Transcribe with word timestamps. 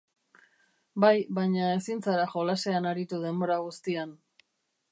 Bai, 1.03 1.11
baina 1.39 1.67
ezin 1.73 2.01
zara 2.07 2.23
jolasean 2.33 2.89
aritu 2.93 3.23
denbora 3.27 3.59
guztian. 3.69 4.17